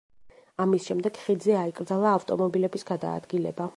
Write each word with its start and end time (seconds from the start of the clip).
ამის 0.63 0.87
შემდეგ 0.91 1.19
ხიდზე 1.25 1.55
აიკრძალა 1.59 2.15
ავტომობილების 2.21 2.89
გადაადგილება. 2.93 3.69